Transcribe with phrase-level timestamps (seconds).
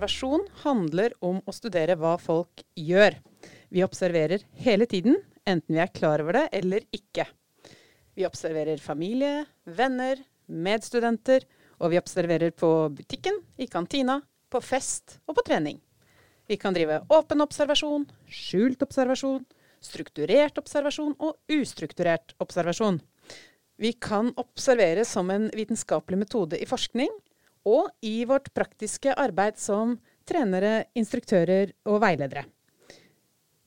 [0.00, 3.18] Observasjon handler om å studere hva folk gjør.
[3.68, 7.26] Vi observerer hele tiden, enten vi er klar over det eller ikke.
[8.16, 11.44] Vi observerer familie, venner, medstudenter,
[11.76, 15.76] og vi observerer på butikken, i kantina, på fest og på trening.
[16.48, 19.44] Vi kan drive åpen observasjon, skjult observasjon,
[19.84, 23.02] strukturert observasjon og ustrukturert observasjon.
[23.76, 27.12] Vi kan observere som en vitenskapelig metode i forskning,
[27.68, 32.46] og i vårt praktiske arbeid som trenere, instruktører og veiledere.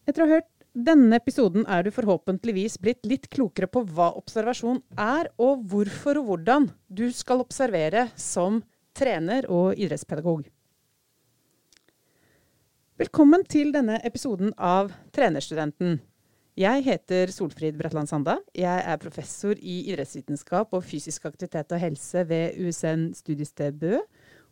[0.07, 4.81] Etter å ha hørt denne episoden er du forhåpentligvis blitt litt klokere på hva observasjon
[4.97, 8.63] er, og hvorfor og hvordan du skal observere som
[8.97, 10.47] trener og idrettspedagog.
[12.97, 15.99] Velkommen til denne episoden av Trenerstudenten.
[16.53, 18.35] Jeg heter Solfrid Bratland Sanda.
[18.53, 23.97] Jeg er professor i idrettsvitenskap og fysisk aktivitet og helse ved USN studiested Bø.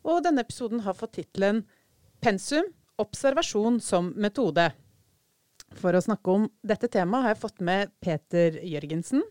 [0.09, 1.61] Og denne episoden har fått tittelen
[2.21, 2.65] Pensum
[3.01, 4.71] observasjon som metode.
[5.77, 9.21] For å snakke om dette temaet har jeg fått med Peter Jørgensen,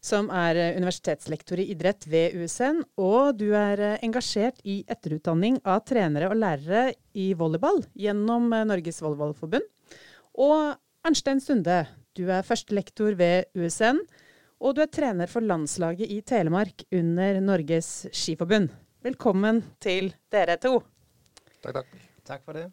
[0.00, 2.80] som er universitetslektor i idrett ved USN.
[2.96, 9.72] Og du er engasjert i etterutdanning av trenere og lærere i volleyball gjennom Norges Volleyballforbund.
[10.40, 11.86] Og Arnstein Sunde,
[12.18, 14.00] du er førstelektor ved USN,
[14.58, 18.72] og du er trener for landslaget i Telemark under Norges Skiforbund.
[19.06, 20.80] Velkommen til dere to.
[21.62, 21.96] Takk, takk.
[22.26, 22.66] Takk for det.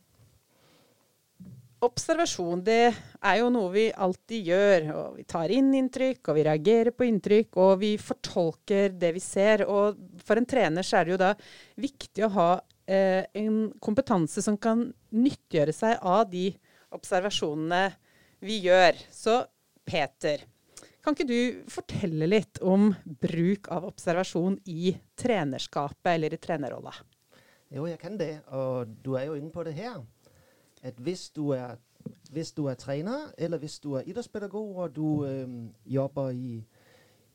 [1.85, 4.87] Observasjon det er jo noe vi alltid gjør.
[4.95, 9.21] og Vi tar inn inntrykk, og vi reagerer på inntrykk, og vi fortolker det vi
[9.21, 9.67] ser.
[9.69, 11.33] Og for en trener så er det jo da
[11.85, 12.47] viktig å ha
[12.89, 16.47] eh, en kompetanse som kan nyttiggjøre seg av de
[16.95, 17.83] observasjonene
[18.39, 18.97] vi gjør.
[19.11, 19.43] Så
[19.85, 20.43] Peter,
[21.03, 26.93] kan ikke du fortelle litt om bruk av observasjon i trenerskapet eller i trenerrolla?
[27.75, 28.39] Jo, jeg kan det.
[28.47, 30.01] Og du er jo inne på det her
[30.85, 31.75] at hvis du er,
[32.31, 35.49] hvis du er trener, eller hvis du er idrettspedagog, og du øh,
[35.85, 36.63] jobber i,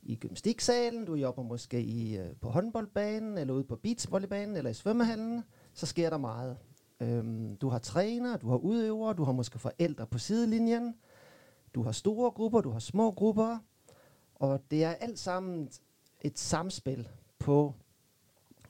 [0.03, 1.83] i gymnastikksalen, du jobber måske
[2.19, 5.43] øh, på håndboldbanen, eller ude på beachvolleybanen, eller i svømmehallen,
[5.75, 6.57] så sker der meget.
[7.01, 10.95] Øhm, du har træner, du har udøvere, du har måske forældre på sidelinjen,
[11.75, 13.59] du har store grupper, du har små grupper,
[14.35, 15.71] og det er alt sammen
[16.21, 17.75] et samspil på,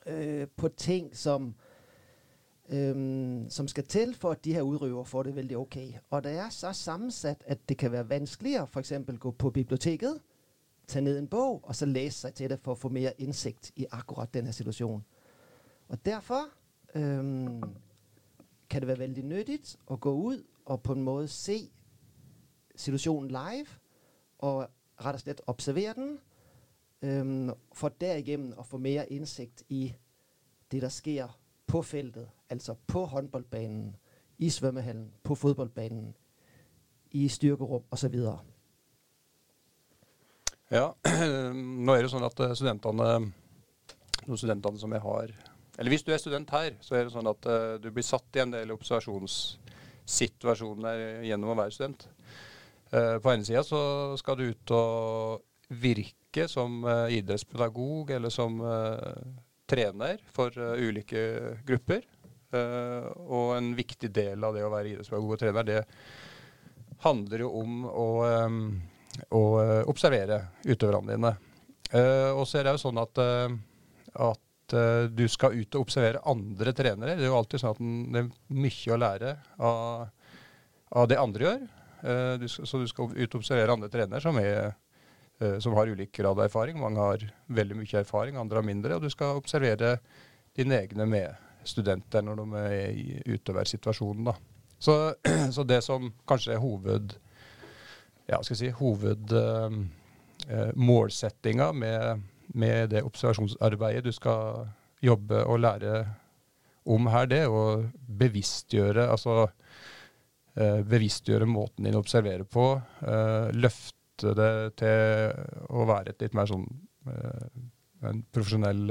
[0.06, 1.54] øh, på ting, som
[2.68, 5.76] øh, som skal til for at de her udrøver får det veldig ok.
[6.10, 10.20] Og det er så sammensat at det kan være vanskeligere for eksempel gå på biblioteket,
[10.86, 13.72] tage ned en bog og så læse sig til det for at få mere indsigt
[13.76, 15.04] i akkurat den her situation.
[15.88, 16.40] Og derfor
[16.94, 17.62] øhm,
[18.70, 21.58] kan det være veldig nyttigt at gå ut og på en måte se
[22.76, 23.66] situationen live
[24.38, 24.68] og
[25.04, 26.18] rett og slett observere den,
[27.02, 29.94] øhm, for derigennem at få mer indsigt i
[30.70, 33.96] det der sker på feltet, altså på håndboldbanen,
[34.38, 36.16] i svømmehallen, på fodboldbanen,
[37.10, 38.14] i styrkerom osv.
[40.70, 40.92] Ja,
[41.84, 43.08] nå er det sånn at studentene,
[44.26, 45.34] noen studentene som jeg har
[45.80, 48.36] Eller hvis du er student her, så er det sånn at uh, du blir satt
[48.36, 52.04] i en del observasjonssituasjoner gjennom å være student.
[52.92, 53.80] Uh, på ene sida så
[54.20, 55.40] skal du ut og
[55.80, 58.60] virke som uh, idrettspedagog eller som
[59.70, 60.50] trener for
[60.82, 61.22] ulike
[61.64, 62.02] grupper.
[63.30, 65.84] og en viktig del av det å være idrettspedagog og trener, det
[67.06, 68.26] handler jo om å
[69.28, 71.34] å uh, observere utøverne dine.
[71.90, 74.30] Og så er det jo sånn at, uh,
[74.70, 77.16] at du skal ut og observere andre trenere.
[77.18, 77.82] Det er jo alltid sånn at
[78.14, 79.34] det er mye å lære
[79.66, 80.06] av,
[81.02, 81.66] av det andre gjør.
[82.40, 84.70] Du skal, så du skal ut og observere andre trenere som, er,
[85.60, 86.78] som har ulik grad av erfaring.
[86.80, 87.26] Mange har
[87.60, 88.96] veldig mye erfaring, andre har mindre.
[88.96, 89.98] Og du skal observere
[90.56, 94.30] dine egne medstudenter når de er i utøversituasjonen.
[94.30, 94.34] Da.
[94.80, 94.94] Så,
[95.56, 97.06] så det som kanskje er hoved
[98.30, 102.22] ja, skal jeg si, hovedmålsettinga eh, med,
[102.54, 104.66] med, det observasjonsarbeidet du skal
[105.04, 106.04] jobbe og lære
[106.90, 107.62] om her, det å
[108.20, 112.72] bevisstgjøre altså eh, bevisstgjøre måten din å observere på.
[113.04, 116.66] Eh, løfte det til å være et litt mer sånn
[117.08, 117.46] eh,
[118.10, 118.88] en profesjonell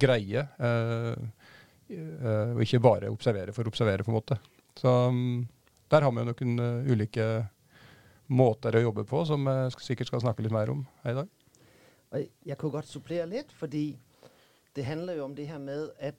[0.00, 0.42] greie.
[1.84, 4.38] og ikke bare observere for å observere, på en måte.
[4.80, 4.90] Så
[5.92, 7.26] der har vi jo noen ulike
[8.32, 11.28] måter å jobbe på, som jeg sikkert skal snakke litt mer om her i dag.
[12.46, 13.98] Jeg kunne godt supplere litt, fordi
[14.76, 16.14] det handler jo om det her med at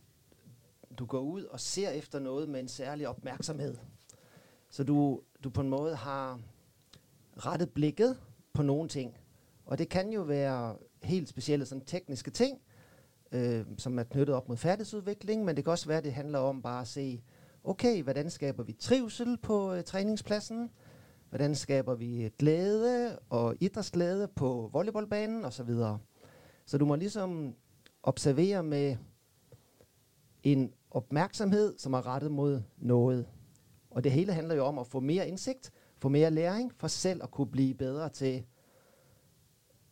[0.99, 3.79] du går ut og ser efter noe med en særlig oppmerksomhet.
[4.69, 6.39] Så du, du på en måte har
[7.37, 8.17] rettet blikket
[8.53, 9.17] på noen ting.
[9.65, 12.61] Og det kan jo være helt spesielle sånn tekniske ting.
[13.31, 16.61] øh, som er knyttet opp mot ferdighetsutvikling, men det kan også være det handler om
[16.61, 17.23] bare å se
[17.63, 20.69] ok, hvordan skaper vi trivsel på øh, treningsplassen?
[21.35, 25.67] Hvordan skaper vi glede og idrettsglede på volleyballbanen osv.
[25.67, 25.97] Så,
[26.65, 27.55] så du må liksom
[28.03, 28.95] observere med
[30.43, 33.25] en oppmerksomhet som er rettet mot noe.
[33.91, 37.27] Og det hele handler jo om å få mer innsikt, få mer læring, for selv
[37.27, 38.39] å kunne bli bedre til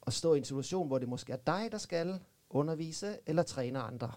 [0.07, 2.15] å stå i en situasjon hvor det måske er deg der skal
[2.55, 4.13] undervise eller trene andre.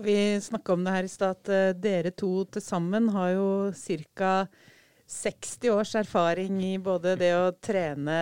[0.00, 3.48] Vi snakka om det her i stad, at uh, dere to til sammen har jo
[4.16, 4.46] ca.
[5.10, 8.18] 60 års erfaring i både det å trene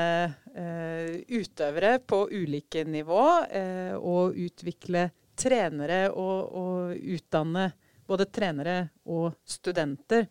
[0.54, 7.68] eh, utøvere på ulike nivå, eh, og utvikle trenere og, og, utdanne
[8.08, 10.24] både trenere og studenter.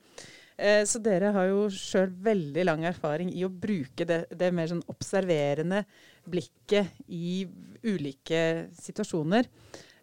[0.58, 4.82] så dere har jo sjøl veldig lang erfaring i å bruke det, det mer sånn
[4.90, 5.84] observerende
[6.26, 7.46] blikket i
[7.86, 8.42] ulike
[8.74, 9.46] situasjoner.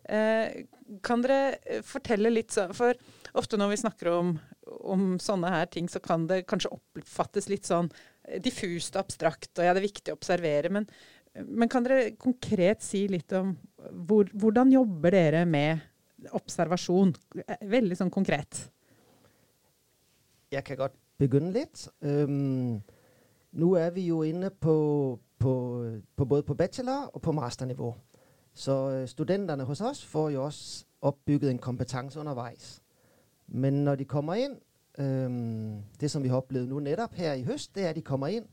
[0.04, 0.64] Eh,
[1.02, 2.92] kan dere eh, fortelle litt For
[3.32, 4.34] ofte når vi snakker om,
[4.66, 7.90] om, sånne her ting, så kan det kanskje oppfattes litt sånn
[8.28, 10.72] eh, diffust og abstrakt, og ja, det er viktig å observere.
[10.72, 10.88] Men,
[11.44, 13.54] men kan dere konkret si litt om
[14.08, 15.82] hvor, hvordan jobber dere med
[16.34, 17.12] observasjon?
[17.68, 18.66] Veldig sånn konkret.
[20.54, 21.86] Jeg kan godt begynne litt.
[22.00, 22.80] Um,
[23.58, 24.74] nå er vi jo inne på,
[25.40, 25.52] på,
[26.16, 27.92] på både på bachelor- og på masternivå.
[28.54, 32.78] Så øh, studentene hos oss får jo også oppbygget en kompetanse underveis.
[33.46, 34.54] Men når de kommer inn
[34.98, 38.02] øhm, Det som vi har opplevd nå nettopp her i høst, det er at de
[38.02, 38.46] kommer inn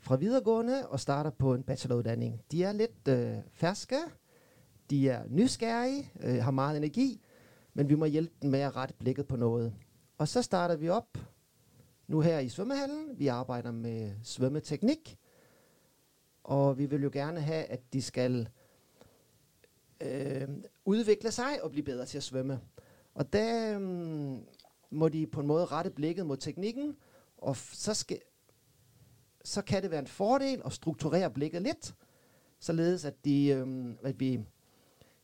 [0.00, 2.40] fra videregående og starter på en bachelorutdanning.
[2.52, 3.98] De er litt øh, ferske.
[4.90, 7.20] De er nysgjerrige, øh, har mye energi.
[7.74, 9.72] Men vi må hjelpe dem med å rette blikket på noe.
[10.18, 11.18] Og så starter vi opp
[12.08, 13.18] nå her i svømmehallen.
[13.18, 15.16] Vi arbeider med svømmeteknikk.
[16.44, 18.48] Og vi vil jo gjerne ha at de skal
[20.00, 20.48] øh,
[20.86, 22.60] utvikle seg og bli bedre til å svømme.
[23.16, 24.44] Og da um,
[24.90, 26.96] må de på en måte rette blikket mot teknikken,
[27.38, 28.18] og så, skal,
[29.44, 31.94] så kan det være en fordel å strukturere blikket litt,
[32.60, 34.36] således at, de, um, at vi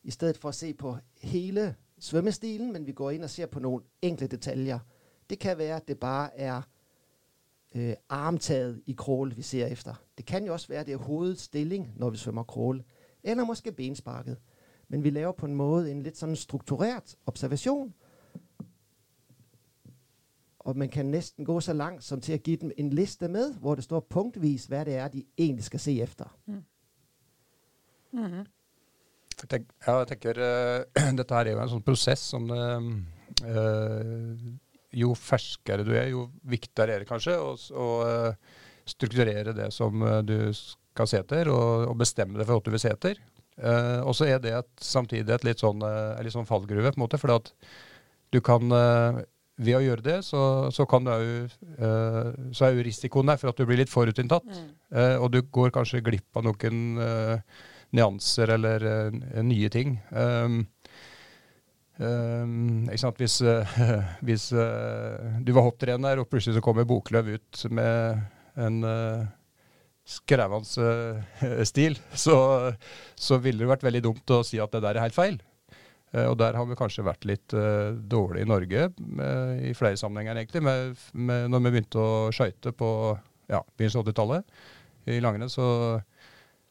[0.02, 3.60] i stedet for å se på hele svømmestilen, men vi går inn og ser på
[3.62, 4.80] noen enkle detaljer.
[5.30, 6.62] Det kan være at det bare er
[7.74, 9.94] øh, armtaget i crawl vi ser efter.
[10.18, 12.82] Det kan jo også være det er stilling når vi svømmer crawl,
[13.22, 14.38] eller måske bensparket.
[14.92, 17.88] Men vi laver på en måte en litt sånn strukturert observasjon.
[20.62, 23.56] Og man kan nesten gå så langt som til å gi dem en liste med,
[23.62, 26.28] hvor det står punktvis hva det er de egentlig skal se efter.
[26.46, 26.60] Mm.
[28.12, 28.44] Mm -hmm.
[29.48, 30.84] Tenk, ja, jeg tenker uh,
[31.18, 32.82] Dette her er jo en sånn prosess som uh,
[34.92, 38.34] Jo ferskere du er, jo viktigere er det kanskje å uh,
[38.84, 42.80] strukturere det som du skal se etter, og, og bestemme det for hva du vil
[42.80, 43.18] se etter.
[43.60, 46.98] Uh, og så er det et, samtidig et litt sånn, uh, litt sånn fallgruve, på
[46.98, 47.20] en måte.
[47.20, 47.52] For at
[48.32, 49.22] du kan uh,
[49.62, 51.90] Ved å gjøre det, så, så kan du jo
[52.56, 54.48] Så er jo risikoen der for at du blir litt forutinntatt.
[54.48, 54.70] Mm.
[55.20, 56.78] og du går kanskje glipp av noen
[57.92, 58.86] nyanser eller
[59.44, 59.92] nye ting.
[60.08, 60.56] Um,
[62.00, 63.20] um, ikke sant?
[63.20, 63.36] Hvis,
[64.26, 68.24] hvis du var hopptrener, og plutselig så kommer Boklöv ut med
[68.56, 68.82] en
[70.08, 72.36] skrevende uh, stil, så,
[73.14, 75.40] så, ville det vært veldig dumt å si at det der er helt feil.
[76.12, 80.00] Uh, og der har vi kanskje vært litt uh, dårlige i Norge med, i flere
[80.00, 80.64] sammenhenger, egentlig.
[80.66, 82.90] Med, med, når vi begynte å skøyte på
[83.52, 85.66] ja, begynnelsen av 80-tallet i langrenn, så,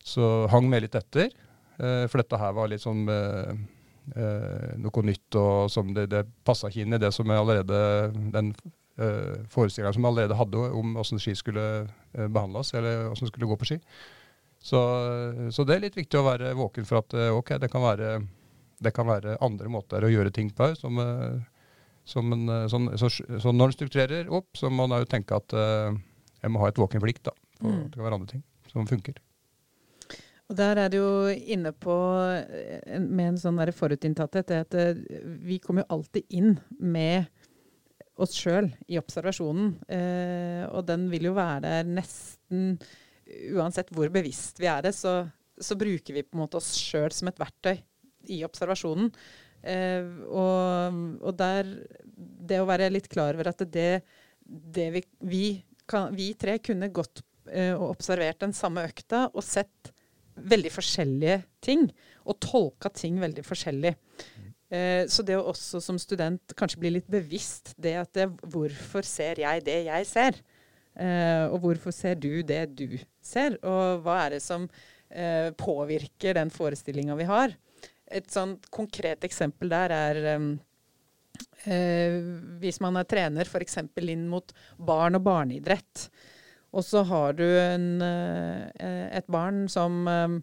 [0.04, 1.34] så, hang vi litt etter.
[1.76, 6.96] for dette her var litt sånn noe nytt, og som det, det passa ikke inn
[6.96, 7.82] i det som er allerede
[8.34, 13.32] den uh, eh, forestillinger som allerede hadde om hvordan ski skulle uh, behandles, eller hvordan
[13.32, 13.80] skulle gå på ski.
[14.62, 14.82] Så,
[15.50, 18.12] så, det er litt viktig å være våken for at uh, ok, det kan, være,
[18.84, 20.70] det kan være andre måter å gjøre ting på.
[20.78, 21.02] Som,
[22.06, 25.56] som en, sånn, så, så, når en strukturerer opp, så må en òg tenke at
[25.56, 27.84] jeg må ha et våken blikk da, på mm.
[27.90, 29.20] det kan være andre ting som funker.
[30.52, 31.96] Og Der er du jo inne på
[33.00, 34.76] med en sånn forutinntatthet, at
[35.40, 37.30] vi kommer jo alltid inn med
[38.24, 39.76] oss sjøl i observasjonen.
[39.92, 42.76] Eh, og den vil jo være der nesten
[43.56, 45.22] uansett hvor bevisst vi er det, så,
[45.56, 47.78] så bruker vi på en måte oss sjøl som et verktøy
[48.32, 49.12] i observasjonen.
[49.62, 51.68] Eh, og, og, der
[52.18, 54.02] Det å være litt klar over at det,
[54.42, 55.46] det vi, vi,
[55.86, 59.94] kan, vi, tre kunne gått eh, og observert den samme økta og sett
[60.42, 61.86] veldig forskjellige ting.
[62.26, 63.94] Og tolka ting veldig forskjellig.
[64.72, 69.08] Eh, så det å også som student kanskje bli litt bevisst det at det, hvorfor
[69.08, 70.40] ser jeg det jeg ser?
[70.96, 73.60] Eh, og hvorfor ser du det du ser?
[73.64, 74.70] Og hva er det som
[75.10, 77.56] eh, påvirker den forestillinga vi har?
[78.12, 80.52] et sånt konkret eksempel der er um,
[81.66, 82.20] eh,
[82.62, 83.80] hvis man er trener f.eks.
[84.04, 86.08] inn mot barn og barneidrett,
[86.72, 90.38] og så har du en, et barn som um,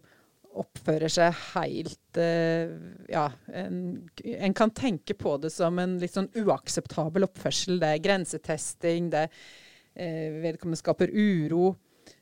[0.59, 2.73] oppfører seg helt uh,
[3.11, 3.79] Ja, en,
[4.23, 7.79] en, kan tenke på det som en litt sånn uakseptabel oppførsel.
[7.81, 11.73] Det er grensetesting, det uh, vedkommende skaper uro.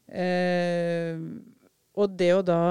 [0.08, 1.18] Uh,
[1.98, 2.62] og det å da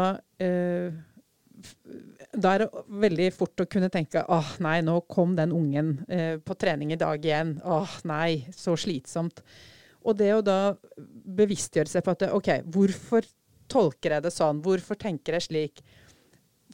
[2.36, 5.88] Da er det veldig fort å kunne tenke åh nei, nå kom den ungen
[6.46, 7.56] på trening i dag igjen.
[7.64, 9.40] Åh nei, så slitsomt.
[10.06, 13.26] Og det å da bevisstgjøre seg på at OK, hvorfor
[13.72, 14.62] tolker jeg det sånn?
[14.64, 15.84] Hvorfor tenker jeg slik?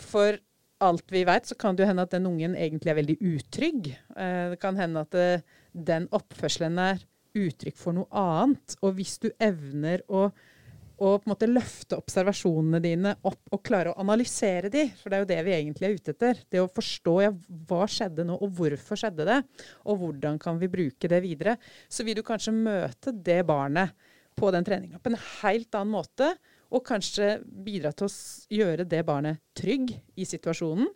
[0.01, 0.39] For
[0.83, 3.91] alt vi vet, så kan det jo hende at den ungen egentlig er veldig utrygg.
[4.17, 7.05] Eh, det kan hende at det, eh, den oppførselen er
[7.39, 8.75] uttrykk for noe annet.
[8.83, 13.93] Og hvis du evner å, å på en måte løfte observasjonene dine opp og klare
[13.93, 16.71] å analysere de, for det er jo det vi egentlig er ute etter, det å
[16.71, 17.33] forstå ja,
[17.71, 19.39] hva skjedde nå, og hvorfor skjedde det,
[19.87, 21.57] og hvordan kan vi bruke det videre,
[21.89, 23.97] så vil du kanskje møte det barnet
[24.37, 26.35] på den treninga på en helt annen måte
[26.73, 28.13] og kanskje bidra til å
[28.57, 30.89] gjøre det barnet trygg i situasjonen.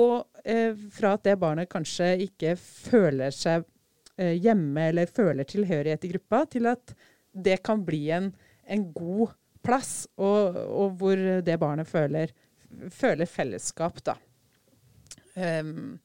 [0.00, 3.66] Og eh, fra at det barnet kanskje ikke føler seg
[4.16, 6.94] eh, hjemme eller føler tilhørighet i gruppa, til at
[7.30, 8.30] det kan bli en,
[8.64, 9.34] en god
[9.66, 12.32] plass, og, og, hvor det barnet føler,
[12.94, 14.16] føler fellesskap, da.
[15.36, 15.98] Um,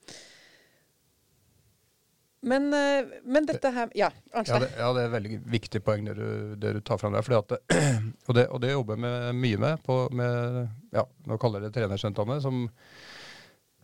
[2.45, 4.67] men, eh, men, dette her Ja, Arnstein?
[4.69, 6.27] Ja, ja, det er et veldig viktig poeng det du,
[6.61, 7.25] det du tar fram der.
[7.39, 7.55] At,
[8.27, 10.59] og, det, og det jobber vi mye med på med,
[10.93, 12.37] ja, Nå kaller jeg det trenerstudentene.
[12.43, 12.61] som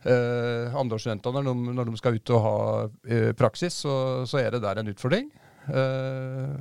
[0.06, 2.56] eh, Andreårsstudentene, når, når, de skal ut og ha
[3.08, 3.96] eh, praksis, så,
[4.30, 5.30] så, er det der en utfordring.
[5.66, 6.56] Eh,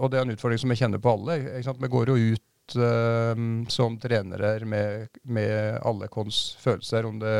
[0.00, 1.40] og det er en utfordring som vi kjenner på alle.
[1.56, 7.38] Vi går jo ut eh, som trenere med, med alle kons følelser, om det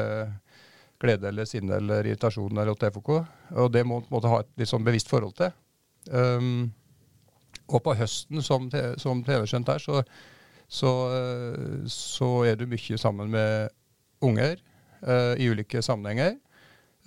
[1.00, 3.10] glede eller sinne eller irritasjon eller TFK.
[3.62, 5.54] Og det må man ha et litt sånn bevisst forhold til.
[6.10, 6.70] Um,
[7.70, 10.02] og på høsten som, som trenerskjønt her, så,
[10.66, 10.92] så,
[11.90, 13.70] så, er du mye sammen med
[14.24, 14.58] unger
[15.06, 16.36] uh, i ulike sammenhenger.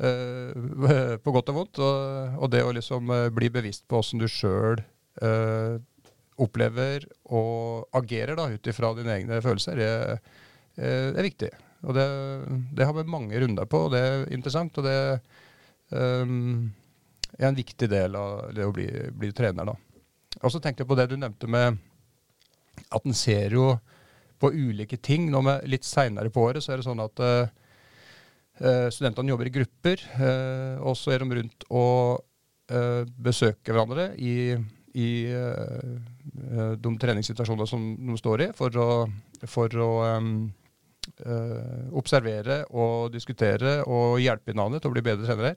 [0.01, 1.81] Uh, på godt og vondt.
[1.83, 4.81] Og, og, det å liksom uh, bli bevisst på åssen du sjøl
[6.41, 7.03] opplever
[7.37, 10.15] og agerer da, ut ifra dine egne følelser, det,
[10.81, 11.51] er viktig.
[11.83, 12.05] Og det,
[12.71, 14.77] det, har vi mange runder på, og det er interessant.
[14.79, 14.97] Og det
[15.91, 16.69] um,
[17.35, 19.67] er en viktig del av det å bli, bli trener.
[19.67, 19.75] da.
[20.41, 21.81] Og så tenkte jeg på det du nevnte med
[22.93, 23.73] at en ser jo
[24.41, 25.27] på ulike ting.
[25.31, 29.55] Nå med litt seinere på året så er det sånn at uh, studentene jobber i
[29.59, 32.23] grupper, uh, og så er de rundt og
[32.71, 34.55] uh, besøker hverandre i,
[34.95, 35.11] i
[36.79, 38.89] de treningssituasjonene som de står i, for å,
[39.49, 40.35] for å um,
[41.93, 45.55] observere og diskutere og hjelpe hverandre til å bli bedre trenere.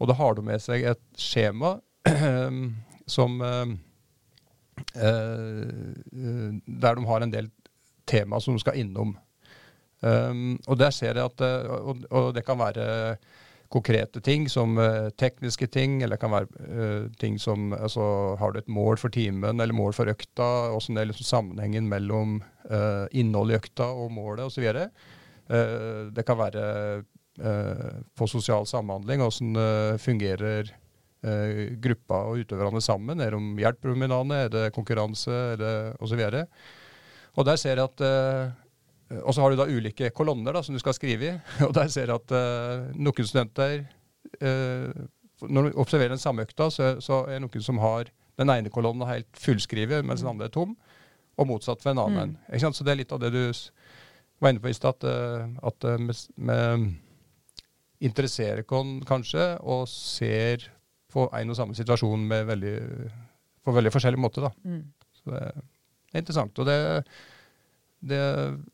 [0.00, 1.76] Og da har de med seg et skjema
[3.16, 3.70] som uh,
[6.66, 7.48] Der de har en del
[8.06, 9.14] tema som de skal innom.
[10.04, 13.16] Og der ser jeg at og, og det kan være
[13.72, 18.52] konkrete ting som uh, tekniske ting, eller det kan være uh, ting som altså, Har
[18.52, 20.70] du et mål for timen eller mål for økta?
[20.76, 24.66] Åssen er liksom sammenhengen mellom uh, innholdet i økta og målet osv.
[25.46, 26.64] Uh, det kan være
[28.16, 29.52] på sosial samhandling, åssen
[30.02, 30.70] fungerer
[31.82, 33.20] gruppa og utøverne sammen?
[33.22, 34.38] Er de hjelper med hverandre?
[34.46, 35.36] Er det konkurranse?
[35.52, 36.22] Er det osv.?
[37.36, 38.65] Og der ser jeg at Eh,
[39.06, 41.34] og så har du da ulike kolonner da, som du skal skrive i.
[41.66, 43.84] Og der ser du at uh, noen studenter
[44.42, 44.90] uh,
[45.46, 48.10] Når du observerer den samme økta, så, så er det noen som har
[48.40, 50.74] den ene kolonnen helt fullskrevet, mens den andre er tom.
[51.36, 52.34] Og motsatt for en annen.
[52.48, 52.72] Mm.
[52.72, 53.42] Så det er litt av det du
[54.40, 55.86] var inne på i stad, at,
[56.36, 56.56] vi
[58.04, 60.66] interesserer oss kanskje og ser
[61.12, 62.74] på en og samme situasjon veldig,
[63.64, 64.44] på veldig forskjellig måte.
[64.44, 64.52] Da.
[64.64, 64.82] Mm.
[65.20, 66.58] Så det er interessant.
[66.60, 66.78] og det
[68.00, 68.20] det,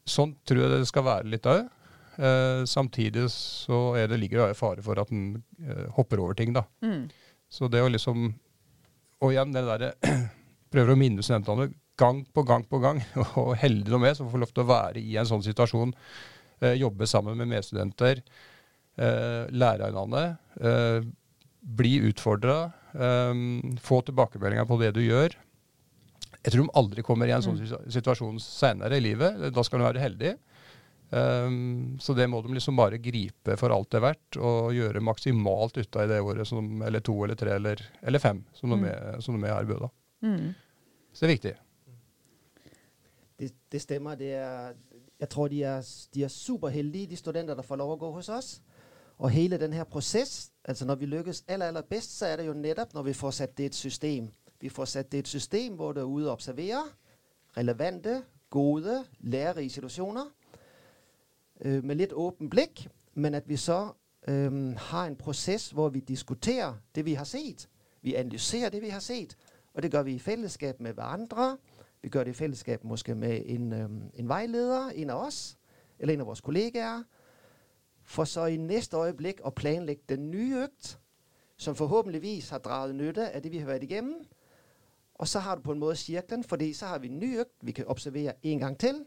[0.09, 1.69] sånn tror jeg det skal være litt òg.
[2.21, 6.53] Eh, samtidig så er det, ligger det fare for at en eh, hopper over ting,
[6.57, 6.67] da.
[6.85, 7.07] Mm.
[7.53, 8.31] Så det å liksom
[9.23, 9.93] Og igjen, det derre
[10.73, 13.03] Prøver å minne studentene gang på gang på gang,
[13.41, 15.93] og heldige de er som får lov til å være i en sånn situasjon.
[16.65, 18.23] Eh, jobbe sammen med medstudenter.
[18.97, 20.23] Eh, lære av hverandre.
[20.57, 21.05] Eh,
[21.63, 22.57] bli utfordra.
[22.97, 23.45] Eh,
[23.85, 25.37] få tilbakemeldinger på det du gjør.
[26.43, 27.91] Jeg tror de aldri kommer i en sånn mm.
[27.95, 29.39] situasjon senere i livet.
[29.55, 30.39] Da skal de være heldige.
[31.13, 35.03] Um, så det må de liksom bare gripe for alt det er verdt, og gjøre
[35.05, 38.73] maksimalt ut av i det året, som, eller to eller tre eller, eller fem, som
[38.73, 38.87] de, mm.
[38.89, 39.91] er, som de er her i Bø.
[40.25, 40.47] Mm.
[41.13, 41.55] Så det er viktig.
[43.39, 44.17] Det, det, stemmer.
[44.17, 44.73] Det er,
[45.21, 48.13] jeg tror, de er, de er super heldige, de studenter, der får lov å gå
[48.17, 48.55] hos oss.
[49.21, 52.49] Og hele denne her proces, altså når vi lykkes aller, aller best, så er det
[52.49, 54.33] jo nettopp når vi får satt det i et system.
[54.63, 56.97] Vi får satt det i et system, hvor du er ude og observerer
[57.57, 60.25] relevante, gode, lærerige situationer
[61.61, 63.89] øh, med litt åpent blikk, men at vi så
[64.29, 67.69] øh, har en proces, hvor vi diskuterer det, vi har sett.
[68.03, 69.37] Vi analyserer det, vi har sett,
[69.75, 71.57] og det gjør vi i fellesskap med hverandre.
[72.03, 75.59] Vi gjør det i fellesskap måske med en, øh, en vejleder, en av oss,
[75.99, 77.03] eller en av vores kollegaer,
[78.05, 80.99] for så i næste øyeblikk å planlegge den nye økt,
[81.57, 84.23] som forhåpentligvis har dratt nytte av det, vi har vært igennem.
[85.23, 87.51] Og så har du på en måte cirklen, fordi så har vi en ny økt.
[87.61, 89.05] vi kan observere en gang til.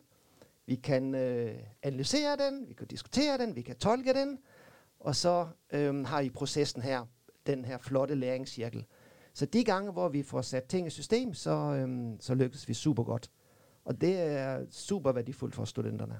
[0.65, 4.37] Vi kan øh, analysere den, vi kan diskutere den, vi kan tolke den.
[4.99, 7.05] Og så øh, har I prosessen her,
[7.47, 8.85] den her flotte læringscirkel.
[9.33, 12.73] Så de gange, hvor vi får satt ting i system, så, øh, så lykkes vi
[12.73, 13.31] supergodt.
[13.85, 16.19] Og det er super værdifuldt for studentene.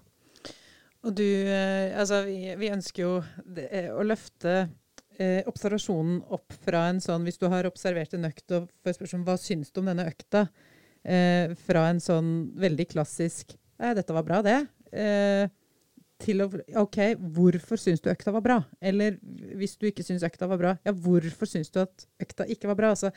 [1.03, 3.23] Og du, eh, altså vi, vi ønsker jo
[3.55, 4.69] det, eh, å løfte
[5.19, 9.27] eh, observasjonen opp fra en sånn Hvis du har observert en økt og får spørsmål
[9.27, 10.47] hva syns du om denne økta,
[11.03, 14.59] eh, fra en sånn veldig klassisk Nei, dette var bra, det.
[14.95, 15.49] Eh,
[16.23, 16.47] til å
[16.79, 16.99] OK,
[17.35, 18.55] hvorfor syns du økta var bra?
[18.79, 19.17] Eller
[19.59, 22.79] hvis du ikke syns økta var bra, ja, hvorfor syns du at økta ikke var
[22.79, 22.93] bra?
[22.95, 23.11] Altså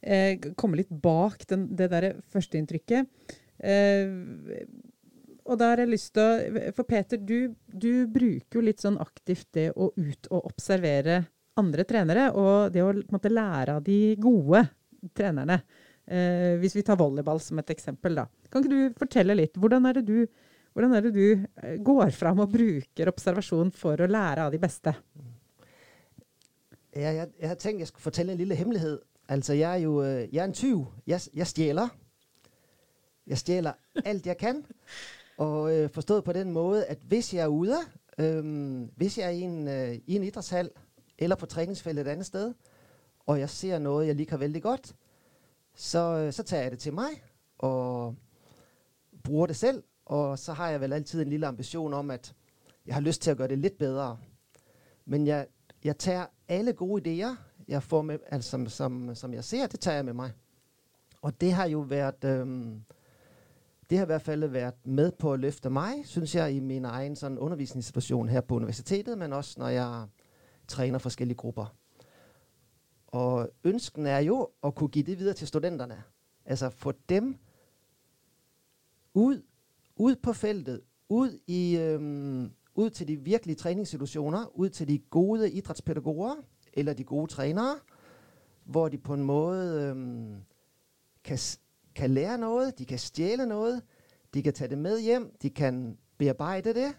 [0.00, 3.10] eh, komme litt bak den, det derre førsteinntrykket.
[3.58, 4.06] Eh,
[5.48, 8.98] og da har jeg lyst til å For Peter, du, du, bruker jo litt sånn
[9.00, 11.22] aktivt det å ut og observere
[11.58, 14.62] andre trenere, og det å måtte lære av de gode
[15.16, 15.58] trenerne.
[16.08, 18.28] Eh, hvis vi tar volleyball som et eksempel, da.
[18.48, 19.58] Kan ikke du fortelle litt?
[19.58, 20.22] Hvordan er det du,
[20.78, 24.94] er det du eh, går fram og bruker observasjon for å lære av de beste?
[26.96, 29.02] Ja, jeg, jeg har tenkt jeg skulle fortelle en lille hemmelighet.
[29.28, 30.86] Altså, jeg er jo øh, jeg er en tyv.
[31.06, 31.88] Jeg, jeg stjæler.
[33.28, 34.62] Jeg stjæler alt jeg kan.
[35.38, 37.76] Og øh, forstået på den måde, at hvis jeg er ude,
[38.18, 40.70] øh, hvis jeg er i en, øh, i en idrætshal,
[41.18, 42.54] eller på træningsfeltet et andet sted,
[43.26, 44.94] og jeg ser noget, jeg liker veldig godt,
[45.74, 47.08] så, øh, så tager jeg det til mig,
[47.58, 48.14] og
[49.24, 52.34] bruger det selv, og så har jeg vel altid en lille ambition om, at
[52.86, 54.18] jeg har lyst til at gøre det lidt bedre.
[55.04, 55.46] Men jeg,
[55.84, 57.36] jeg tager alle gode idéer,
[57.68, 60.32] jeg får med, altså, som, som, jeg ser, det tager jeg med mig.
[61.22, 62.82] Og det har jo været, øhm,
[63.90, 66.84] det har i hvert fald været med på at løfte mig, synes jeg, i min
[66.84, 70.06] egen sådan undervisningssituation her på universitetet, men også når jeg
[70.68, 71.74] træner forskellige grupper.
[73.06, 76.02] Og ønsken er jo at kunne give det videre til studenterne.
[76.44, 77.36] Altså få dem
[79.14, 79.42] ud,
[79.96, 85.50] ud på feltet, ud, i, øhm, ud til de virkelige træningssituationer, ud til de gode
[85.50, 86.34] idrætspædagoger
[86.72, 87.78] eller de gode trænere,
[88.64, 90.36] hvor de på en måde øhm,
[91.24, 91.38] kan,
[91.98, 93.82] kan lære noget, de kan stjæle noget,
[94.34, 96.96] de kan tage det med hjem, de kan bearbejde det,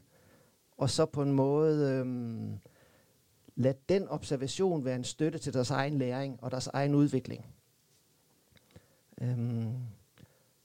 [0.78, 2.60] og så på en måde øhm,
[3.56, 7.46] lade den observation være en støtte til deres egen læring og deres egen udvikling.
[9.22, 9.74] Øhm,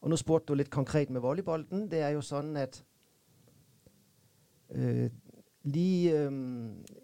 [0.00, 1.90] og nu spurgte du lidt konkret med volleybolden.
[1.90, 2.84] Det er jo sådan, at
[4.70, 5.10] øh,
[5.62, 6.32] lige øh,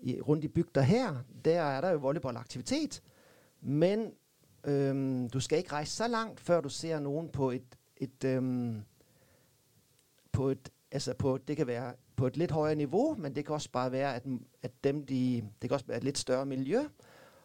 [0.03, 3.03] i, rundt i bygder her, der er der jo volleyballaktivitet.
[3.61, 4.13] Men
[4.65, 8.83] øh, du skal ikke rejse så langt, før du ser nogen på et, et øhm,
[10.33, 13.55] på et, altså på, det kan være på et lidt højere niveau, men det kan
[13.55, 14.27] også bare være, at,
[14.63, 16.81] at dem, de, det kan også være et lidt større miljø.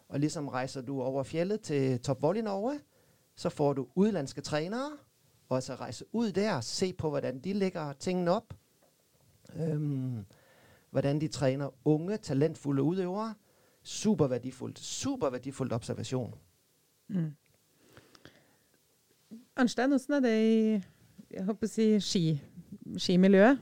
[0.07, 2.79] Og ligesom rejser du over fjellet til Top Volley Norge,
[3.35, 4.91] så får du udlandske trænere,
[5.49, 8.53] og så rejse ud der, se på, hvordan de lægger tingene op.
[9.55, 10.25] Øhm,
[10.89, 13.33] hvordan de træner unge, talentfulde udøvere.
[13.83, 14.79] Super værdifuldt.
[14.79, 16.35] Super værdifuldt observation.
[17.13, 17.31] Mm.
[19.55, 20.59] Arnstein, hvordan er det i
[21.35, 22.23] jeg håper å si, ski,
[23.01, 23.61] skimiljøet?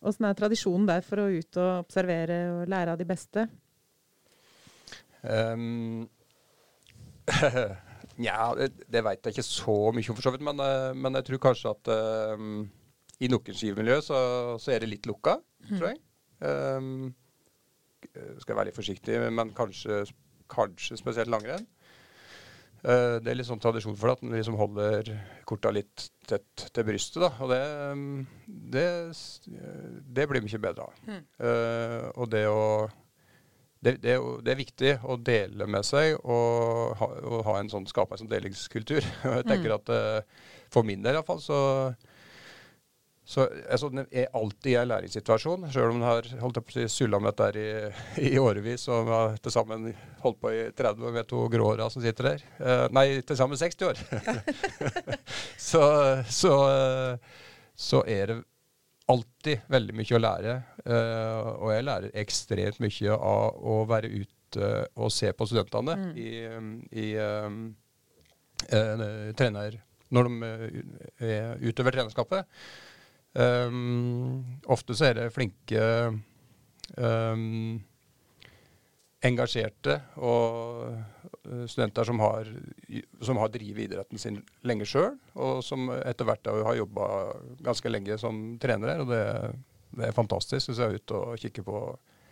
[0.00, 3.46] Hvordan er tradisjonen der for å ut og observere og lære av de beste?
[5.22, 6.06] Um,
[8.22, 10.44] Nja, det, det veit jeg ikke så mye om, for så vidt.
[10.46, 11.92] Men, uh, men jeg tror kanskje at
[12.38, 12.64] um,
[13.20, 14.18] i noen skivemiljø så,
[14.62, 16.00] så, er det litt lukka, tror jeg.
[16.40, 17.10] Um,
[18.06, 20.04] skal jeg være litt forsiktig, men kanskje,
[20.52, 21.66] kanskje spesielt langrenn.
[22.82, 25.10] Uh, det er litt sånn tradisjon for det, at en liksom holder
[25.48, 27.22] korta litt tett til brystet.
[27.24, 27.62] da, Og det,
[28.74, 28.86] det,
[30.18, 31.02] det blir mye bedre av.
[31.06, 31.24] Mm.
[31.40, 32.62] Uh, og det å
[33.86, 37.84] det, det, det, er viktig å dele med seg og ha, og ha en sånn,
[37.86, 39.04] skape en sånn delingskultur.
[39.36, 39.76] jeg tenker mm.
[39.76, 41.58] at For min del iallfall så
[43.26, 46.74] så altså, det er alltid i en læringssituasjon, sjøl om en har holdt på å
[46.76, 49.88] si, sulla med dette i, i årevis og har til sammen
[50.22, 52.44] holdt på i 30 år med to grååra som sitter der.
[52.60, 54.04] Uh, nei, til sammen 60 år.
[55.70, 55.82] så,
[56.30, 56.54] så,
[57.74, 58.38] så er det
[59.10, 60.56] alltid veldig mye å lære.
[60.86, 66.08] Uh, og jeg lærer ekstremt mye av å være ute og se på studentene mm.
[66.14, 66.30] i,
[67.02, 67.62] i um,
[68.70, 69.82] uh, trener
[70.14, 70.50] når de
[71.26, 72.46] er utover trenerskapet.
[73.36, 75.82] Um, ofte så er det flinke
[76.96, 77.76] um,
[79.26, 82.48] engasjerte og eh, studenter som har,
[83.24, 87.08] som har drevet idretten sin lenge sjøl, og som etter hvert har jobba
[87.66, 89.00] ganske lenge som trenere.
[89.02, 89.24] og det,
[89.96, 91.82] det er fantastisk hvis jeg er ute og kikker på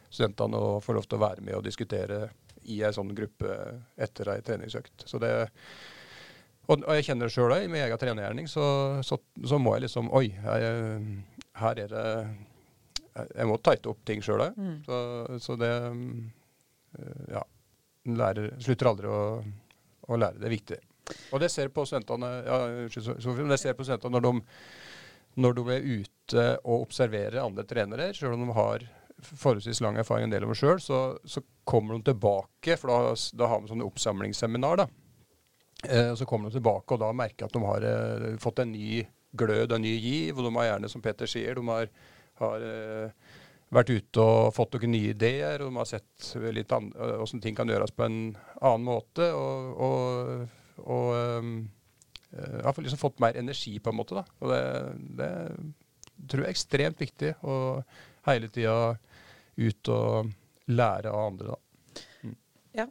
[0.08, 2.28] studentene og får lov til å være med og diskutere
[2.70, 3.56] i ei sånn gruppe
[4.00, 5.08] etter ei treningsøkt.
[5.08, 5.32] Så det,
[6.68, 8.64] og, jeg kjenner det sjøl òg, i min egen trenergjerning, så,
[9.04, 11.02] så, så, må jeg liksom Oi, jeg,
[11.60, 12.06] her er det
[13.36, 14.56] Jeg må tighte opp ting sjøl òg.
[14.56, 14.78] Mm.
[14.86, 14.96] Så,
[15.44, 15.72] så det
[16.98, 17.44] Eh, ja,
[18.04, 19.20] lærer, slutter aldri å,
[20.06, 20.40] å, lære.
[20.40, 20.80] Det er viktig.
[21.34, 24.34] Og det ser på studentene ja, det ser på studentene når de,
[25.44, 28.86] når de er ute og observerer andre trenere, selv om de har
[29.24, 33.14] forholdsvis lang erfaring en del av dem sjøl, så, så, kommer de tilbake, for da,
[33.40, 34.82] da har vi sånne oppsamlingsseminar.
[34.82, 34.88] da.
[35.88, 39.04] Eh, så kommer de tilbake og da merker at de har eh, fått en ny
[39.36, 40.38] glød, en ny giv.
[40.38, 41.90] Og de har gjerne, som Peter sier, de har,
[42.40, 43.30] har eh,
[43.74, 47.70] vært ute og fått noen nye ideer, og de har sett litt hvordan ting kan
[47.70, 48.18] gjøres på en
[48.60, 49.30] annen måte.
[49.34, 51.08] Og, og, og
[51.40, 51.56] um,
[52.34, 54.20] har liksom fått mer energi, på en måte.
[54.20, 54.24] Da.
[54.42, 54.62] Og det,
[55.18, 55.32] det
[56.30, 57.34] tror jeg er ekstremt viktig.
[57.42, 57.56] Å
[58.30, 58.94] hele tida
[59.58, 60.30] ut og
[60.70, 62.04] lære av andre, da.
[62.22, 62.36] Mm.
[62.78, 62.86] Ja.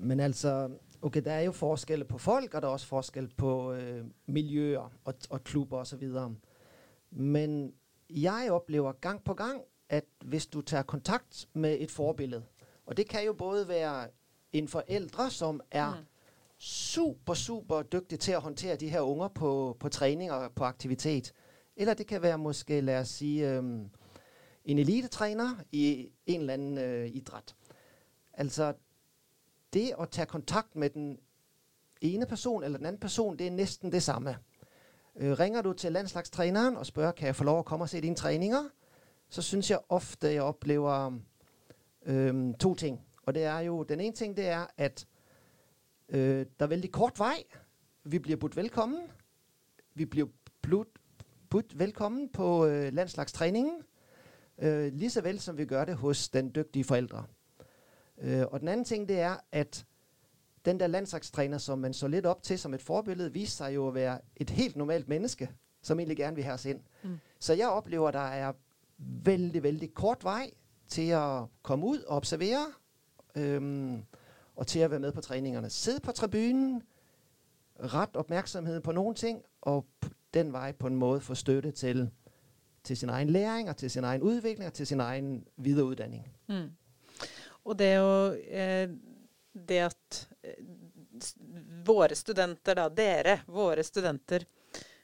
[0.00, 0.54] Men altså
[1.02, 4.92] Ok, Det er jo forskelle på folk, og det er også forskjell på øh, miljøer
[5.04, 6.08] og, og klubber osv.
[7.10, 7.74] Men
[8.10, 12.44] jeg opplever gang på gang at hvis du tager kontakt med et forbillede,
[12.86, 14.08] og det kan jo både være
[14.52, 16.04] en forældre, som er mm.
[16.58, 21.32] super, super dyktig til å håndtere de her unger på, på trening og på aktivitet,
[21.76, 23.90] eller det kan være måske, la oss si, øhm,
[24.64, 27.54] en elitetræner i en eller annen øh, idræt.
[28.32, 28.74] Altså,
[29.72, 31.18] det å ta kontakt med den
[32.02, 34.36] ene person eller den anden person, det er nesten det samme.
[35.14, 38.00] Uh, ringer du til landslagstræneren og spørger, kan jeg få lov å komme og se
[38.00, 38.68] dine træninger?
[39.30, 41.18] så synes jeg ofte, jeg opplever
[42.06, 43.00] um, to ting.
[43.22, 45.06] Og det er jo, den ene ting, det er, at
[46.08, 47.44] uh, der er veldig kort vei.
[48.04, 49.00] Vi blir budt velkommen.
[49.94, 50.26] Vi blir
[51.50, 53.82] budt, velkommen på uh, landslagstræningen.
[54.62, 57.24] Uh, lige så vel som vi gjør det hos den dygtige forældre.
[58.20, 59.86] Øh, og den anden ting, det er, at
[60.64, 63.88] den der landslagstræner, som man så lidt op til som et forbillede, viser sig jo
[63.88, 65.50] at være et helt normalt menneske,
[65.82, 66.80] som egentlig gerne vil have os ind.
[67.02, 67.18] Mm.
[67.38, 68.52] Så jeg oplever, at der er
[68.98, 70.52] veldig, vældig kort vei
[70.88, 72.66] til å komme ut og observere.
[73.34, 74.02] øhm,
[74.56, 75.70] og til å være med på treningene.
[75.70, 76.82] Sidde på tribunen,
[77.80, 79.86] ret opmærksomhed på noen ting, og
[80.34, 82.10] den vei på en måte få støtte til,
[82.84, 86.28] til sin egen læring, og til sin egen utvikling, og til sin egen videreuddanning.
[86.48, 86.70] Mm.
[87.64, 88.88] Og det å eh,
[89.52, 90.60] Det at eh,
[91.84, 94.44] våre studenter, da, dere, våre studenter,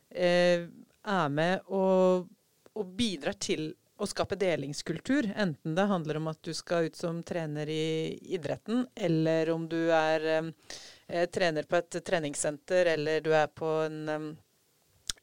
[0.09, 0.69] eh,
[1.07, 2.29] er med og,
[2.73, 5.33] og bidrar til å skape delingskultur.
[5.37, 9.91] Enten det handler om at du skal ut som trener i idretten, eller om du
[9.91, 14.37] er eh, trener på et treningssenter, eller du er på en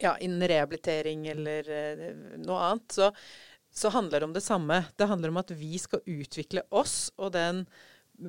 [0.04, 2.08] ja, innen rehabilitering eller eh,
[2.43, 3.12] noe annet, så,
[3.73, 4.83] så, handler det om det samme.
[4.95, 7.63] Det handler om at vi skal utvikle oss og den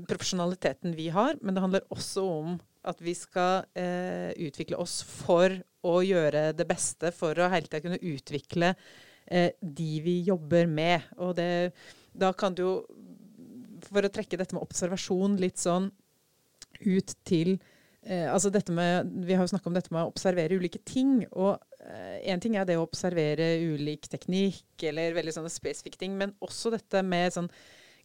[0.09, 2.54] profesjonaliteten vi har, men det handler også om
[2.88, 5.52] at vi skal eh, utvikle oss for
[5.85, 8.72] å gjøre det beste, for å hele tida kunne utvikle
[9.26, 11.04] eh, de vi jobber med.
[11.20, 11.74] Og det,
[12.16, 12.74] da kan du jo,
[13.88, 15.90] for å trekke dette med observasjon litt sånn
[16.85, 17.54] ut til
[18.02, 21.22] eh, altså dette med, Vi har jo snakka om dette med å observere ulike ting.
[21.33, 26.33] og Eh, ting er det å observere ulik teknikk eller veldig sånne spesifikke ting, men
[26.44, 27.51] også dette med sånn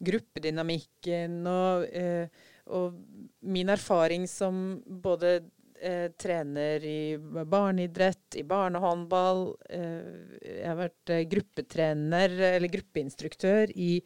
[0.04, 2.28] gruppedynamikken og, eh,
[2.72, 3.00] og
[3.42, 5.39] min erfaring som både
[5.80, 9.46] eh, trener i barneidrett, i barnehåndball.
[9.70, 13.98] Eh, jeg har vært gruppetrener, eller gruppeinstruktør, i,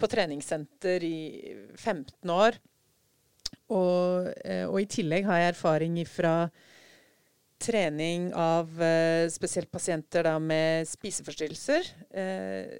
[0.00, 1.18] på treningssenter i
[1.76, 2.60] 15 år.
[3.72, 6.34] Og, og, i tillegg har jeg erfaring fra
[7.64, 11.88] trening av eh, spesielt pasienter med spiseforstyrrelser.
[12.10, 12.76] Eh,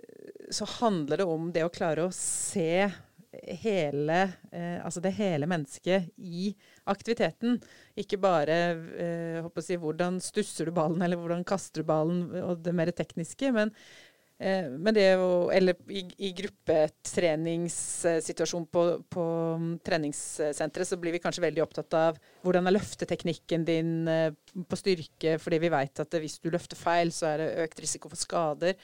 [0.51, 2.85] så handler det om det å klare å se
[3.65, 4.19] hele,
[4.53, 6.53] eh, altså det hele mennesket i
[6.91, 7.57] aktiviteten.
[7.99, 8.59] Ikke bare
[9.65, 13.51] si, hvordan stusser du ballen, eller hvordan kaster du ballen, og det mer tekniske.
[13.57, 13.73] Men
[14.43, 19.23] men det å Eller i, i gruppetreningssituasjon på, på
[19.61, 24.35] mm, treningssenteret, så blir vi kanskje veldig opptatt av hvordan er løfteteknikken din eh,
[24.69, 28.09] på styrke, fordi vi vet at hvis du løfter feil, så er det økt risiko
[28.11, 28.75] for skader.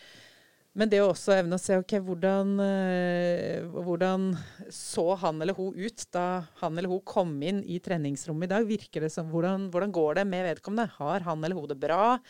[0.78, 4.38] Men det å også evne å se ok, hvordan, eh, hvordan
[4.70, 8.62] så han eller hun ut da han eller hun kom inn i treningsrommet i dag?
[8.68, 10.94] Virker det som, hvordan, hvordan går det med vedkommende?
[11.00, 12.20] Har han eller hun det bra?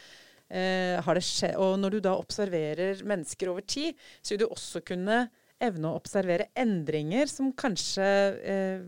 [0.50, 1.10] Eh,
[1.54, 5.28] og når du da observerer mennesker over tid, så vil du også kunne
[5.60, 8.06] evne å observere endringer som kanskje
[8.40, 8.84] eh,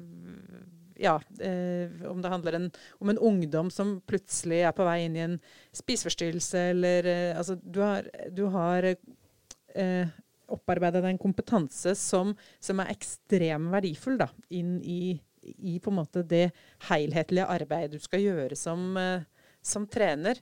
[1.02, 2.68] ja, eh, om det handler en,
[3.02, 5.38] om en ungdom som plutselig er på vei inn i en
[5.76, 10.12] spiseforstyrrelse, eller eh, Altså, du har, du har eh,
[10.52, 16.00] opparbeida deg en kompetanse som, som er ekstremt verdifull da, inn i, i, på en
[16.02, 16.50] måte det
[16.90, 19.24] helhetlige arbeidet du skal gjøre som, eh,
[19.64, 20.40] som trener.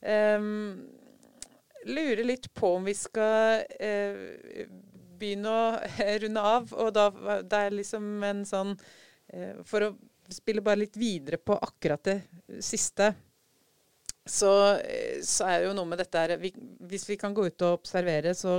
[0.00, 0.86] Um,
[1.88, 4.66] lurer litt på om vi skal uh,
[5.18, 5.62] begynne å
[6.24, 6.74] runde av.
[6.74, 7.08] Og da
[7.42, 9.94] det er liksom en sånn uh, For å
[10.28, 12.18] spille bare litt videre på akkurat det
[12.64, 13.14] siste,
[14.28, 14.50] så,
[15.24, 16.50] så er det jo noe med dette her vi,
[16.84, 18.58] Hvis vi kan gå ut og observere, så,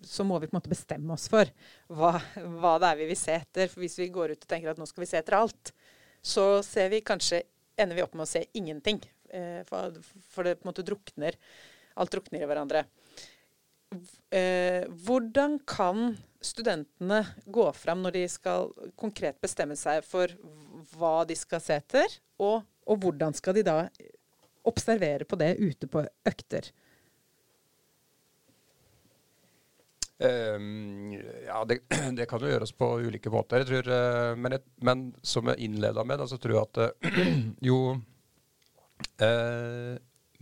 [0.00, 1.50] så må vi på en måte bestemme oss for
[1.92, 3.68] hva, hva, det er vi vil se etter.
[3.68, 5.74] For hvis vi går ut og tenker at nå skal vi se etter alt,
[6.24, 7.42] så ser vi kanskje
[7.76, 9.02] ender vi opp med å se ingenting.
[9.34, 9.96] Eh, for,
[10.30, 11.38] for, det på en måte drukner.
[11.98, 12.84] Alt drukner i hverandre.
[14.34, 18.70] Eh, hvordan kan studentene gå fram når de skal
[19.00, 20.30] konkret bestemme seg for
[20.94, 23.78] hva de skal se etter, og, og hvordan skal de da
[24.66, 26.70] observere på det ute på økter?
[30.24, 31.80] Um, ja, det,
[32.18, 33.66] det, kan jo gjøres på ulike måter.
[33.66, 37.16] Tror, uh, men, jeg, men, som jeg innleda med, da, så tror jeg at
[37.70, 37.78] jo
[39.22, 39.94] Eh,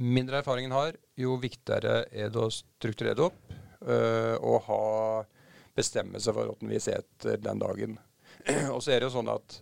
[0.03, 3.53] mindre erfaringen har, jo viktigere er det å strukturere det opp
[3.87, 4.83] eh, og ha
[5.77, 7.99] bestemmelse for hvordan vi ser etter den dagen.
[8.75, 9.61] og så er det jo sånn at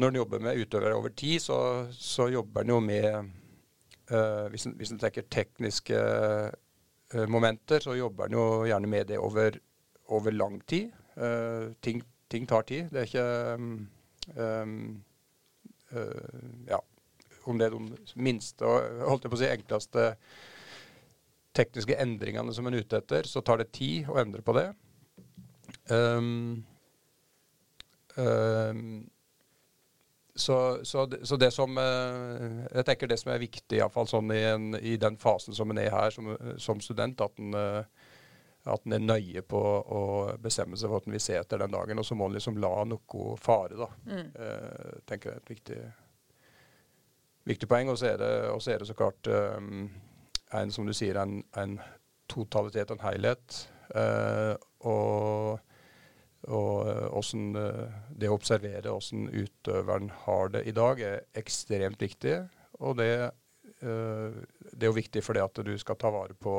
[0.00, 1.58] når en jobber med utøvere over tid, så,
[1.92, 8.38] så jobber en jo med eh, Hvis en, tenker tekniske eh, momenter, så jobber en
[8.38, 9.58] jo gjerne med det over,
[10.08, 10.94] over lang tid.
[11.16, 12.00] Eh, ting,
[12.32, 12.88] ting, tar tid.
[12.92, 13.28] Det er ikke
[14.40, 15.02] um,
[16.68, 16.78] ja,
[17.50, 20.08] om det er de minste og holdt jeg på å si enkleste
[21.56, 24.68] tekniske endringene som en er ute etter, så tar det tid å endre på det.
[25.90, 26.64] Um,
[28.16, 29.02] um,
[30.34, 34.32] så, så, det, så, det som uh, Jeg tenker det som er viktig, iallfall sånn
[34.32, 38.12] i, en, i den fasen som en er her som, som student, at en, uh,
[38.72, 40.02] at en er nøye på å
[40.40, 42.00] bestemme seg for at en vil se etter den dagen.
[42.00, 43.90] Og så må en liksom la noe fare, da.
[44.08, 44.32] Mm.
[44.38, 45.82] Uh, tenker jeg er et viktig
[47.48, 47.90] viktig poeng.
[47.92, 49.90] Og så er, er, det så klart um,
[50.54, 51.76] en, som du sier, en, en
[52.30, 53.60] totalitet, en helhet.
[53.92, 54.54] Uh,
[54.88, 55.60] og
[56.50, 57.52] og hvordan,
[58.18, 62.32] det å observere hvordan utøveren har det i dag, er ekstremt viktig.
[62.82, 63.30] Og det,
[63.78, 66.56] det er jo viktig fordi at du skal ta vare på,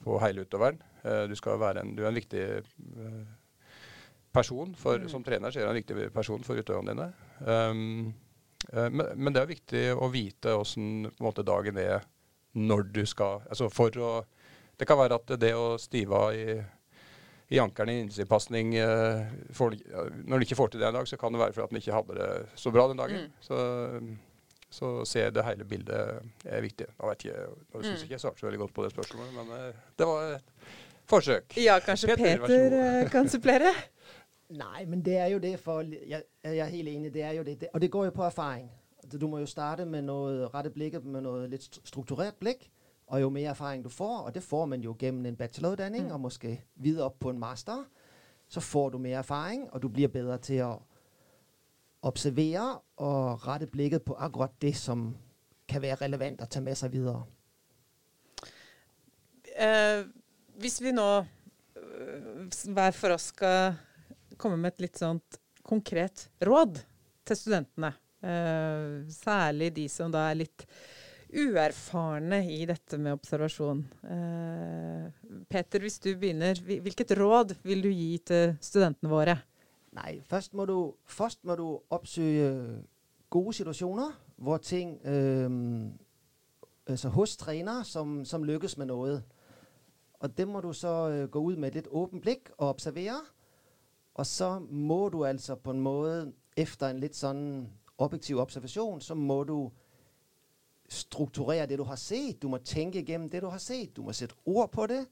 [0.00, 0.80] på hele utøveren.
[1.04, 2.46] Du, en, du, er en viktig
[4.32, 5.12] person for, mm.
[5.12, 7.10] Som trener så er du en viktig person for utøverne dine.
[7.44, 8.29] Um, Eh,
[8.70, 11.08] men, men, det er viktig å vite åssen
[11.42, 12.04] dagen er
[12.52, 14.10] når du skal altså for å,
[14.78, 16.56] Det kan være at det å stive av i,
[17.54, 19.28] i ankelen i innsidepasning uh,
[19.60, 21.82] Når du ikke får til det en dag, så kan det være fordi at den
[21.82, 23.26] ikke hadde det så bra den dagen.
[23.26, 23.38] Mm.
[23.44, 23.58] Så,
[24.70, 26.88] så se det hele bildet er viktig.
[26.98, 28.04] Nå vet jeg, nå syns mm.
[28.06, 30.76] ikke jeg svarte så veldig godt på det spørsmålet, men uh, det var et
[31.10, 31.58] forsøk.
[31.58, 33.74] Ja, kanskje Peter, Peter kan supplere?
[34.50, 37.42] Nej, men det er jo det, for jeg, jeg er helt enig, det er jo
[37.42, 37.68] det, det.
[37.72, 38.70] Og det går jo på erfaring.
[39.02, 42.66] Altså, du må jo starte med noe rette blikket med noe litt strukturert blikk.
[43.06, 46.12] Og jo mer erfaring du får, og det får man jo gjennom en bachelorutdanning, mm.
[46.12, 47.84] og måske videre opp på en master,
[48.48, 50.70] så får du mer erfaring, og du blir bedre til å
[52.02, 55.12] observere og rette blikket på akkurat det som
[55.68, 57.22] kan være relevant å ta med seg videre.
[59.58, 60.06] Eh,
[60.62, 63.74] hvis vi nå øh, hver for oss skal
[64.40, 66.80] komme med et litt sånt konkret råd
[67.28, 67.92] til studentene.
[68.20, 70.66] Uh, særlig de som da er litt
[71.30, 73.84] uerfarne i dette med observasjon.
[74.04, 75.06] Uh,
[75.48, 79.38] Peter, hvis du begynner, hvilket råd vil du gi til studentene våre?
[79.96, 82.50] Nei, først må du, først må du oppsøke
[83.30, 85.50] gode situasjoner hvor ting øh,
[86.86, 89.18] altså hos trener som, som lykkes med noe.
[90.20, 93.20] Og det må du så gå ut med et litt åpent blikk og observere.
[94.20, 97.44] Og så må du altså på en måte, efter en litt sånn
[98.04, 99.56] objektiv observasjon, så må du
[100.90, 102.40] strukturere det du har sett.
[102.42, 103.94] Du må tenke gjennom det du har sett.
[103.96, 105.04] Du må sette ord på det.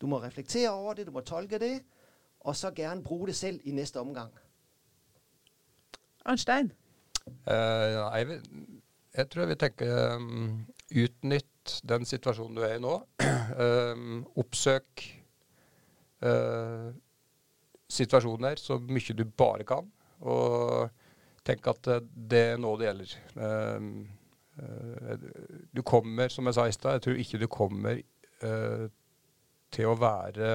[0.00, 1.74] Du må reflektere over det, du må tolke det.
[2.46, 4.30] Og så gjerne bruke det selv i neste omgang.
[6.24, 6.70] Arnstein?
[7.44, 8.38] Uh, jeg,
[9.14, 10.62] jeg, tror jeg vil tenke um,
[11.02, 12.94] utnytt den situasjonen du er i nå.
[13.58, 15.04] um, oppsøk
[16.22, 16.94] uh,
[17.88, 19.88] situasjoner så mye du bare kan.
[20.20, 20.88] Og
[21.46, 23.12] tenk at det er nå det gjelder.
[23.40, 23.92] Um,
[24.60, 25.14] uh,
[25.72, 28.02] du kommer, som jeg sa i stad, jeg tror ikke du kommer
[29.74, 30.50] til å være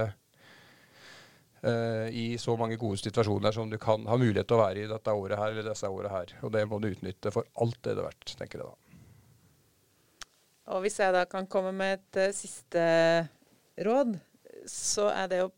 [2.16, 5.16] i så mange gode situasjoner som du kan ha mulighet til å være i dette
[5.16, 6.32] året her eller disse årene her.
[6.48, 8.84] Og det må du utnytte for alt det det er verdt, tenker jeg da.
[10.72, 12.84] Og hvis jeg da kan komme med et uh, siste
[13.84, 14.16] råd,
[14.70, 15.52] så er det å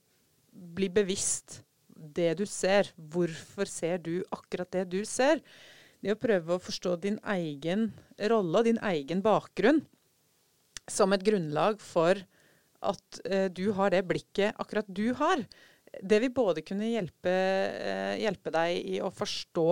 [0.76, 1.60] bli bevisst
[1.95, 2.91] det du ser.
[2.95, 5.41] Hvorfor ser du akkurat det du ser?
[6.03, 7.89] Det å prøve å forstå din egen
[8.29, 9.81] rolle og din egen bakgrunn
[10.86, 12.19] som et grunnlag for
[12.86, 15.41] at eh, du har det blikket akkurat du har.
[16.03, 19.69] Det vil både kunne hjelpe, eh, hjelpe deg i å forstå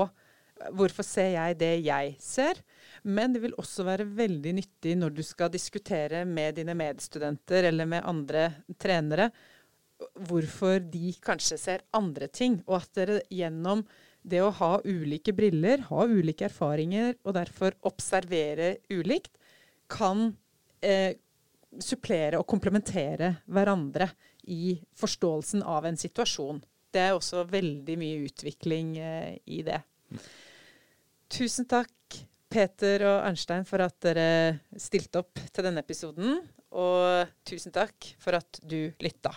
[0.78, 2.60] hvorfor ser jeg det jeg ser,
[3.04, 7.90] men det vil også være veldig nyttig når du skal diskutere med dine medstudenter eller
[7.90, 8.46] med andre
[8.80, 9.30] trenere
[10.28, 13.84] hvorfor de kanskje ser andre ting, og at dere gjennom
[14.24, 19.36] det å ha ulike briller, ha ulike erfaringer og derfor observere ulikt,
[19.92, 20.30] kan
[20.82, 21.20] eh,
[21.84, 24.08] supplere og komplementere hverandre
[24.52, 26.62] i forståelsen av en situasjon.
[26.94, 29.82] Det er også veldig mye utvikling eh, i det.
[31.34, 31.94] Tusen takk,
[32.54, 36.38] Peter og Arnstein, for at dere stilte opp til denne episoden.
[36.74, 39.34] Og tusen takk for at du lytta.